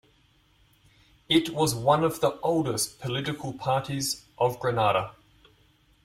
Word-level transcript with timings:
It 1.29 1.51
was 1.51 1.75
one 1.75 2.03
of 2.03 2.21
the 2.21 2.39
oldest 2.39 2.99
political 2.99 3.53
parties 3.53 4.25
of 4.35 4.59
Grenada. 4.59 5.11